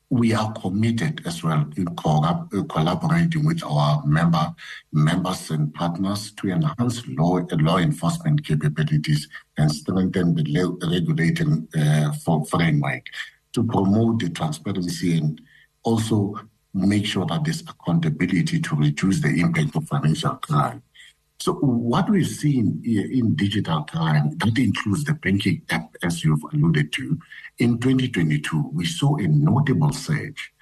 [0.10, 4.54] We are committed as well in co- collaborating with our member
[4.92, 10.44] members and partners to enhance law law enforcement capabilities and strengthen the
[10.88, 12.12] regulating uh,
[12.46, 13.08] framework
[13.54, 15.42] to promote the transparency and
[15.84, 16.36] also
[16.74, 20.82] make sure that there's accountability to reduce the impact of financial crime.
[21.40, 26.94] So what we've seen in digital crime, that includes the banking app, as you've alluded
[26.94, 27.20] to.
[27.60, 30.54] In 2022, we saw a notable surge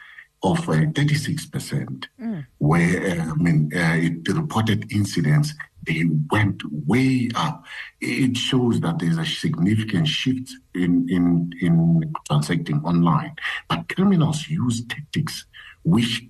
[0.43, 2.45] of uh, 36%, mm.
[2.57, 5.53] where uh, I mean, uh, it, the reported incidents
[5.85, 7.65] they went way up.
[7.99, 13.35] It shows that there's a significant shift in in in transacting online.
[13.67, 15.45] But criminals use tactics
[15.83, 16.23] which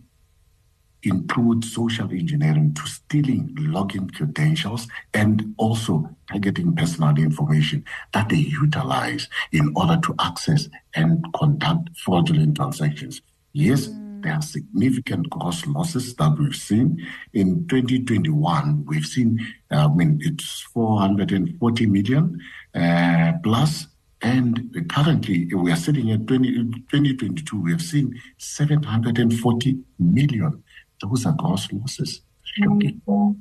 [1.03, 9.27] include social engineering to stealing login credentials and also targeting personal information that they utilize
[9.51, 13.21] in order to access and conduct fraudulent transactions.
[13.53, 14.23] Yes, mm.
[14.23, 17.05] there are significant cost losses that we've seen.
[17.33, 19.39] In 2021, we've seen,
[19.71, 22.39] I mean, it's 440 million
[22.75, 23.87] uh, plus
[24.21, 26.53] and currently, we are sitting at 20,
[26.89, 30.63] 2022, we have seen 740 million.
[31.01, 32.21] Those are gross losses.
[32.61, 33.31] Mm-hmm.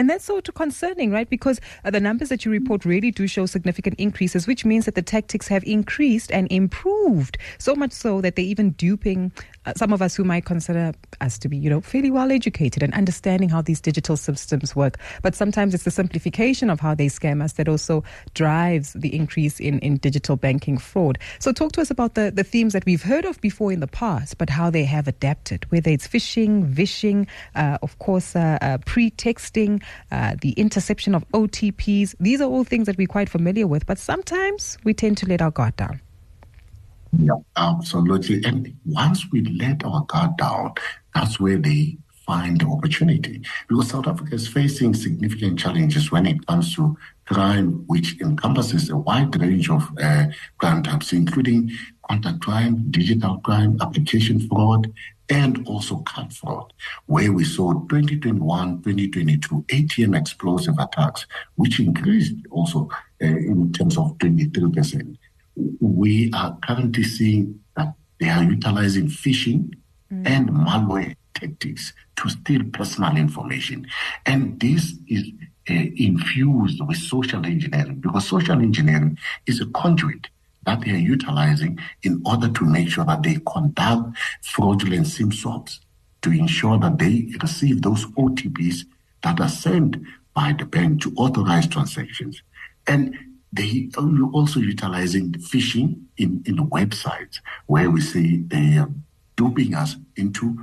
[0.00, 1.28] And that's of concerning, right?
[1.28, 4.94] Because uh, the numbers that you report really do show significant increases, which means that
[4.94, 9.30] the tactics have increased and improved so much so that they're even duping
[9.66, 12.82] uh, some of us who might consider us to be, you know, fairly well educated
[12.82, 14.96] and understanding how these digital systems work.
[15.20, 19.60] But sometimes it's the simplification of how they scam us that also drives the increase
[19.60, 21.18] in, in digital banking fraud.
[21.40, 23.86] So talk to us about the, the themes that we've heard of before in the
[23.86, 28.78] past, but how they have adapted, whether it's phishing, vishing, uh, of course, uh, uh
[28.86, 32.14] pre-texting, uh, the interception of OTPs.
[32.20, 35.42] These are all things that we're quite familiar with, but sometimes we tend to let
[35.42, 36.00] our guard down.
[37.18, 38.44] Yeah, absolutely.
[38.44, 40.74] And once we let our guard down,
[41.14, 41.98] that's where they
[42.30, 43.42] find the opportunity.
[43.68, 46.96] Because South Africa is facing significant challenges when it comes to
[47.26, 50.26] crime, which encompasses a wide range of uh,
[50.58, 51.70] crime types, including
[52.08, 54.92] contact crime, digital crime, application fraud,
[55.30, 56.72] and also card fraud,
[57.06, 62.88] where we saw 2021, 2022 ATM explosive attacks, which increased also
[63.22, 65.16] uh, in terms of 23%
[65.80, 69.74] we are currently seeing that they are utilizing phishing
[70.12, 70.26] mm.
[70.26, 73.86] and malware tactics to steal personal information.
[74.26, 75.24] And this is
[75.68, 80.28] uh, infused with social engineering because social engineering is a conduit
[80.66, 85.80] that they are utilizing in order to make sure that they conduct fraudulent SIM swaps
[86.22, 88.84] to ensure that they receive those OTPs
[89.22, 89.96] that are sent
[90.34, 92.42] by the bank to authorize transactions.
[92.86, 93.16] And
[93.52, 98.90] they are also utilizing phishing in, in the websites where we say they are
[99.36, 100.56] duping us into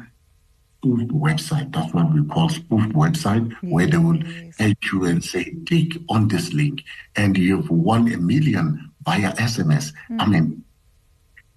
[0.78, 1.74] spoofed website.
[1.74, 3.72] That's what we call spoofed website, yes.
[3.72, 4.22] where they will
[4.58, 6.84] help you and say, click on this link
[7.16, 9.94] and you've won a million via SMS.
[10.10, 10.22] Mm.
[10.22, 10.64] I mean,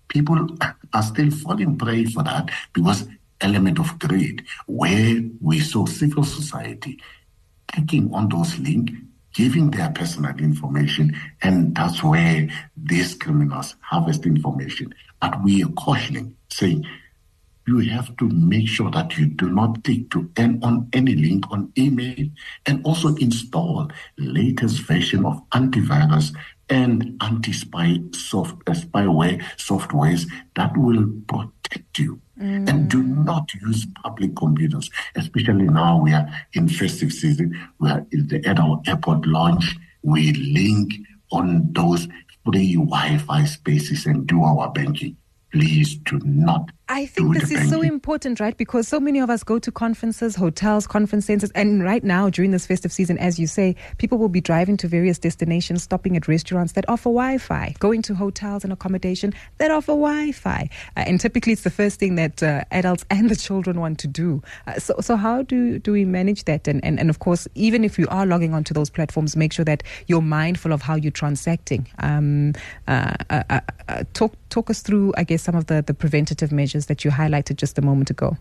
[0.06, 0.46] people
[0.92, 3.08] are still falling prey for that because
[3.40, 7.00] element of greed, where we saw civil society
[7.68, 8.92] clicking on those links
[9.32, 14.92] giving their personal information, and that's where these criminals harvest information.
[15.20, 16.84] But we are cautioning, saying
[17.66, 21.44] you have to make sure that you do not click to end on any link
[21.50, 22.26] on email,
[22.66, 26.34] and also install latest version of antivirus
[26.70, 32.68] and anti-spy soft, uh, spyware softwares that will protect you Mm.
[32.68, 37.58] And do not use public computers, especially now we are in festive season.
[37.78, 38.06] We are
[38.46, 39.76] at our airport launch.
[40.02, 40.94] We link
[41.32, 42.08] on those
[42.44, 45.16] free Wi-Fi spaces and do our banking.
[45.52, 48.56] Please do not I think this is so important, right?
[48.56, 52.50] Because so many of us go to conferences, hotels, conference centers, and right now during
[52.50, 56.26] this festive season, as you say, people will be driving to various destinations, stopping at
[56.26, 61.52] restaurants that offer Wi-Fi, going to hotels and accommodation that offer Wi-Fi, uh, and typically
[61.52, 64.42] it's the first thing that uh, adults and the children want to do.
[64.66, 66.66] Uh, so, so how do do we manage that?
[66.66, 69.64] And, and and of course, even if you are logging onto those platforms, make sure
[69.64, 71.86] that you're mindful of how you're transacting.
[72.00, 72.54] Um,
[72.88, 76.86] uh, uh, uh, talk talk us through, I guess, some of the the preventative measures
[76.86, 78.36] that you highlighted just a moment ago.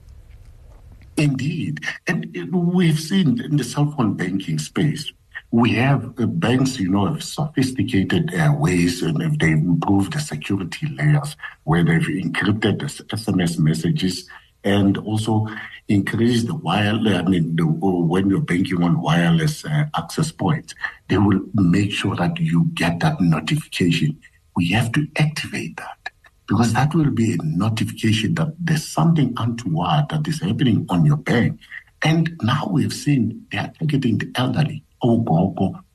[1.18, 1.82] Indeed.
[2.08, 5.12] And we've seen in the cell phone banking space,
[5.52, 10.20] we have uh, banks, you know, have sophisticated uh, ways and if they've improved the
[10.20, 14.30] security layers where they've encrypted the SMS messages
[14.64, 15.48] and also
[15.88, 20.76] increased the wireless, I mean, the, when you're banking on wireless uh, access points,
[21.08, 24.20] they will make sure that you get that notification.
[24.56, 25.99] We have to activate that
[26.50, 31.18] because that will be a notification that there's something untoward that is happening on your
[31.18, 31.60] bank.
[32.02, 34.84] And now we've seen they are targeting the elderly.
[35.02, 35.20] Oh,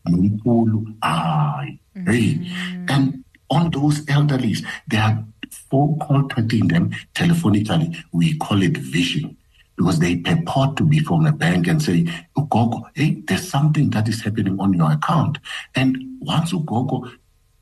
[0.08, 2.34] Mumpulu, ay, hey.
[2.34, 2.86] Mm-hmm.
[2.88, 7.96] And on those elderlies, they are phone call tweeting them telephonically.
[8.12, 9.36] We call it vishing
[9.76, 12.06] because they purport to be from a bank and say,
[12.36, 15.38] Ugogo, hey, there's something that is happening on your account.
[15.74, 17.10] And once Ugogo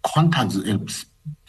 [0.03, 0.79] contacts, uh,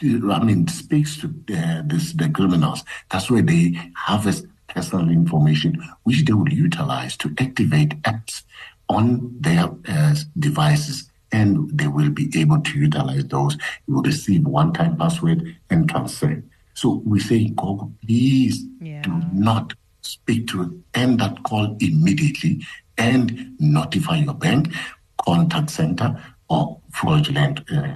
[0.04, 2.84] I mean, speaks to the, this, the criminals.
[3.10, 8.42] That's where they harvest personal information, which they will utilize to activate apps
[8.88, 13.56] on their uh, devices, and they will be able to utilize those.
[13.86, 16.42] You will receive one-time password and transfer.
[16.74, 19.02] So we say, Gogo, please yeah.
[19.02, 19.72] do not
[20.02, 22.62] speak to end that call immediately
[22.98, 24.72] and notify your bank,
[25.24, 27.94] contact center, or fraudulent uh,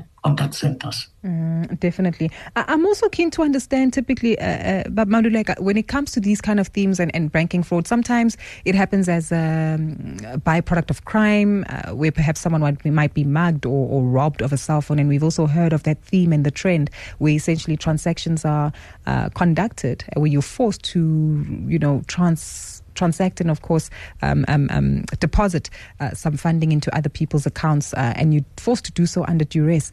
[0.54, 1.08] centers.
[1.24, 2.30] Mm, definitely.
[2.54, 6.20] I- am also keen to understand typically, uh, uh, but Maluleka, when it comes to
[6.20, 10.38] these kind of themes and, and banking fraud, sometimes it happens as a, um, a
[10.38, 14.42] byproduct of crime, uh, where perhaps someone might be, might be mugged or, or, robbed
[14.42, 14.98] of a cell phone.
[14.98, 18.72] And we've also heard of that theme and the trend where essentially transactions are
[19.06, 23.90] uh, conducted, where you're forced to, you know, trans transact and, of course,
[24.22, 28.84] um, um, um, deposit uh, some funding into other people's accounts, uh, and you're forced
[28.84, 29.92] to do so under duress.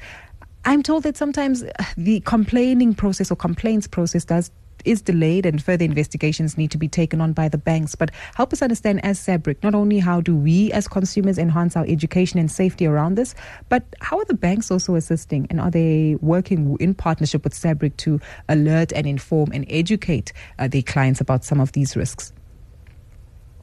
[0.65, 4.51] I'm told that sometimes uh, the complaining process or complaints process does
[4.85, 7.95] is delayed and further investigations need to be taken on by the banks.
[7.95, 11.85] But help us understand as SABRIC, not only how do we as consumers enhance our
[11.87, 13.35] education and safety around this,
[13.69, 17.97] but how are the banks also assisting and are they working in partnership with SABRIC
[17.97, 22.31] to alert and inform and educate uh, their clients about some of these risks?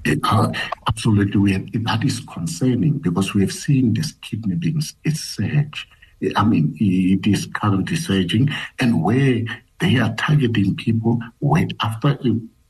[0.07, 0.53] Uh,
[0.89, 5.89] absolutely, we have, that is concerning because we have seen this kidnappings is surge.
[6.37, 9.43] I mean, it is currently surging, and where
[9.81, 12.19] they are targeting people, wait after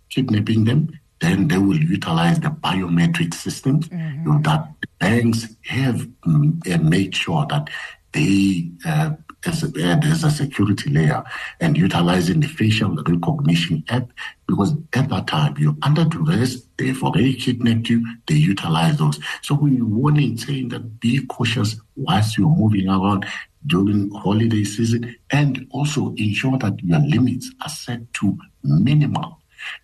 [0.09, 4.43] kidnapping them, then they will utilize the biometric systems mm-hmm.
[4.43, 4.69] that
[4.99, 7.69] banks have um, made sure that
[8.13, 9.11] they uh,
[9.45, 11.23] as a, as a security layer
[11.61, 14.11] and utilizing the facial recognition app
[14.47, 19.19] because at that time you're under duress, they've already kidnapped you, they utilize those.
[19.43, 23.27] So we're warning saying that be cautious whilst you're moving around
[23.67, 29.39] during holiday season and also ensure that your limits are set to minimal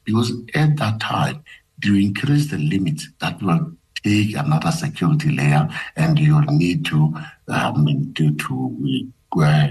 [0.05, 1.43] because at that time
[1.85, 3.73] you increase the limits that will
[4.03, 7.15] take another security layer and you'll need to
[7.49, 9.69] um, to, to uh,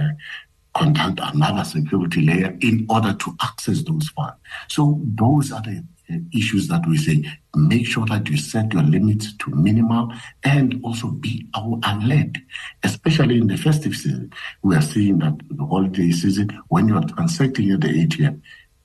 [0.76, 4.38] conduct another security layer in order to access those funds.
[4.68, 7.24] So those are the uh, issues that we say
[7.56, 12.38] make sure that you set your limits to minimal and also be alert,
[12.84, 14.32] especially in the festive season.
[14.62, 18.42] We are seeing that the holiday season, when you are transacting at the ATM,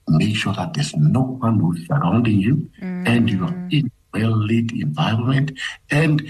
[0.07, 3.07] make sure that there's no one who's surrounding you mm.
[3.07, 5.51] and you are in a well lit environment
[5.91, 6.27] and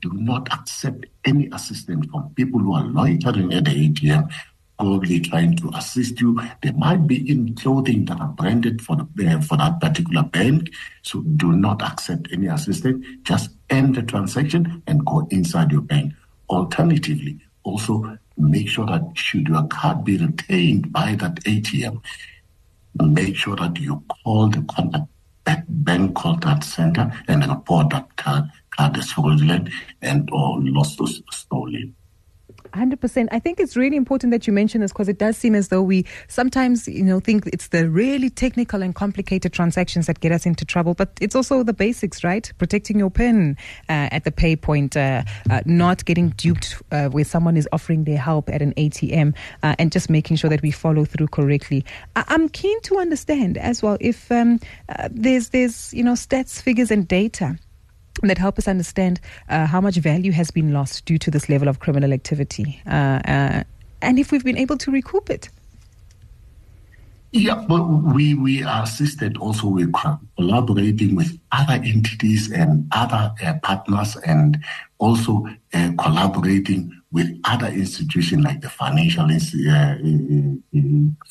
[0.00, 4.30] do not accept any assistance from people who are loitering at the ATM,
[4.78, 6.40] probably trying to assist you.
[6.62, 10.70] They might be in clothing that are branded for the uh, for that particular bank.
[11.02, 13.04] So do not accept any assistance.
[13.22, 16.12] Just end the transaction and go inside your bank.
[16.48, 22.02] Alternatively, also make sure that should your card be retained by that ATM,
[23.00, 25.08] make sure that you call the contact
[25.68, 28.44] bank contact center and report that card
[28.96, 29.68] is fraudulent
[30.02, 31.94] and or lost or stolen.
[32.74, 33.28] 100%.
[33.30, 35.82] I think it's really important that you mention this because it does seem as though
[35.82, 40.44] we sometimes, you know, think it's the really technical and complicated transactions that get us
[40.44, 42.52] into trouble, but it's also the basics, right?
[42.58, 43.56] Protecting your PIN
[43.88, 48.04] uh, at the pay point, uh, uh, not getting duped uh, where someone is offering
[48.04, 51.84] their help at an ATM, uh, and just making sure that we follow through correctly.
[52.16, 56.60] I- am keen to understand as well if um, uh, there's, there's, you know, stats,
[56.60, 57.56] figures, and data
[58.22, 61.68] that help us understand uh, how much value has been lost due to this level
[61.68, 63.64] of criminal activity, uh, uh,
[64.02, 65.48] and if we've been able to recoup it.
[67.36, 69.92] Yeah, but we, we are assisted also with
[70.36, 74.64] collaborating with other entities and other uh, partners and
[74.98, 79.96] also uh, collaborating with other institutions like the financial uh,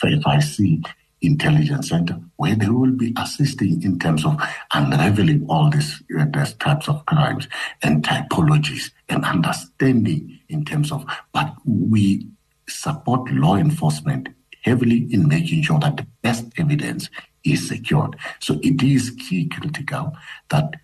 [0.04, 0.84] FIC
[1.24, 4.42] Intelligence Center, where they will be assisting in terms of
[4.74, 7.48] unraveling all these, uh, these types of crimes
[7.82, 12.28] and typologies and understanding in terms of, but we
[12.68, 14.30] support law enforcement
[14.62, 17.10] heavily in making sure that the best evidence
[17.44, 18.16] is secured.
[18.40, 20.14] So it is key critical
[20.50, 20.76] that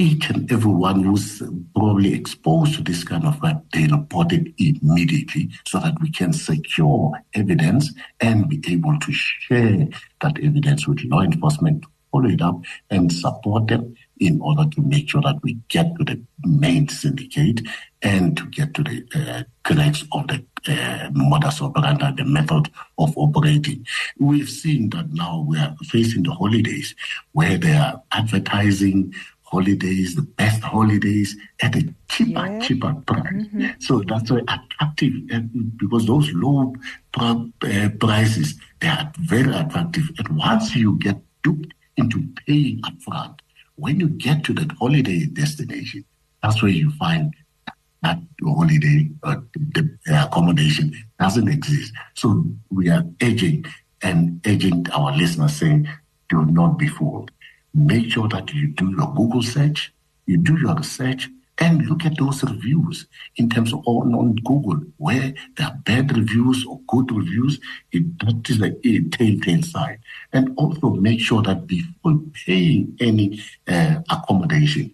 [0.00, 1.42] each and everyone who's
[1.74, 6.32] probably exposed to this kind of crime, they report it immediately so that we can
[6.32, 9.86] secure evidence and be able to share
[10.22, 15.10] that evidence with law enforcement, follow it up and support them in order to make
[15.10, 17.60] sure that we get to the main syndicate
[18.00, 19.42] and to get to the uh,
[20.12, 23.86] of the uh, modus operandi, the method of operating.
[24.18, 26.94] We've seen that now we are facing the holidays
[27.32, 29.14] where they are advertising
[29.50, 32.60] holidays, the best holidays at a cheaper, yeah.
[32.60, 33.22] cheaper price.
[33.22, 33.66] Mm-hmm.
[33.80, 35.12] So that's why attractive
[35.76, 36.74] because those low
[37.18, 37.44] uh,
[37.98, 40.08] prices, they are very attractive.
[40.18, 43.40] And once you get duped into paying upfront,
[43.74, 46.04] when you get to that holiday destination,
[46.42, 47.34] that's where you find
[48.02, 49.36] that holiday uh,
[49.74, 51.92] the accommodation doesn't exist.
[52.14, 53.66] So we are urging
[54.02, 55.88] and urging our listeners saying,
[56.28, 57.30] do not be fooled
[57.74, 59.92] make sure that you do your Google search,
[60.26, 61.28] you do your research,
[61.60, 66.16] and look at those reviews in terms of on, on Google where there are bad
[66.16, 67.60] reviews or good reviews.
[67.92, 69.98] It, that is the telltale sign.
[70.32, 74.92] And also make sure that before paying any uh, accommodation,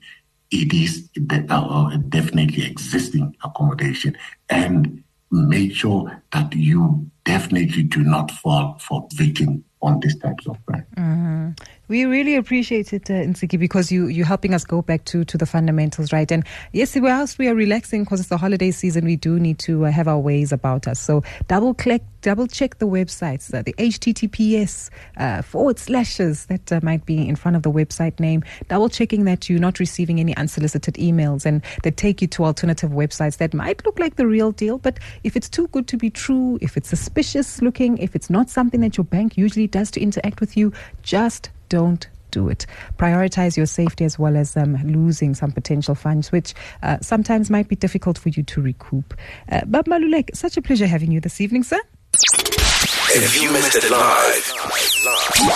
[0.51, 4.17] it is uh, definitely existing accommodation
[4.49, 10.57] and make sure that you definitely do not fall for victim on these types of
[10.67, 10.87] crime.
[10.97, 11.65] Mm-hmm.
[11.89, 15.39] We really appreciate it, uh, Ntshiki, because you, you're helping us go back to, to
[15.39, 16.31] the fundamentals, right?
[16.33, 19.87] And yes, whilst we are relaxing because it's the holiday season, we do need to
[19.87, 20.99] uh, have our ways about us.
[20.99, 26.81] So double click, double check the websites, uh, the HTTPS uh, forward slashes that uh,
[26.83, 30.37] might be in front of the website name, double checking that you're not receiving any
[30.37, 34.51] unsolicited emails and that take you to alternative websites that might look like the real
[34.51, 34.79] deal.
[34.79, 38.51] But if it's too good to be true, if it's suspicious looking, if it's not
[38.51, 40.73] something that your bank usually does to interact with you,
[41.05, 42.65] just don't do it.
[42.99, 47.69] Prioritize your safety as well as um, losing some potential funds, which uh, sometimes might
[47.69, 49.15] be difficult for you to recoup.
[49.51, 51.79] Uh, but Malulek, such a pleasure having you this evening, sir.
[53.09, 54.43] If you missed it live,